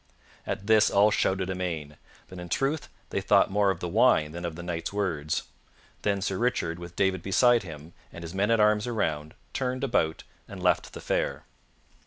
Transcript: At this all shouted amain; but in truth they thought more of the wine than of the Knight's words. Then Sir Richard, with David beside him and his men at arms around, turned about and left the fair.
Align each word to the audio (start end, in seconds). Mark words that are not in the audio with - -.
At 0.47 0.65
this 0.65 0.89
all 0.89 1.11
shouted 1.11 1.51
amain; 1.51 1.95
but 2.27 2.39
in 2.39 2.49
truth 2.49 2.89
they 3.11 3.21
thought 3.21 3.51
more 3.51 3.69
of 3.69 3.81
the 3.81 3.87
wine 3.87 4.31
than 4.31 4.45
of 4.45 4.55
the 4.55 4.63
Knight's 4.63 4.91
words. 4.91 5.43
Then 6.01 6.23
Sir 6.23 6.39
Richard, 6.39 6.79
with 6.79 6.95
David 6.95 7.21
beside 7.21 7.61
him 7.61 7.93
and 8.11 8.23
his 8.23 8.33
men 8.33 8.49
at 8.49 8.59
arms 8.59 8.87
around, 8.87 9.35
turned 9.53 9.83
about 9.83 10.23
and 10.47 10.59
left 10.63 10.93
the 10.93 11.01
fair. 11.01 11.43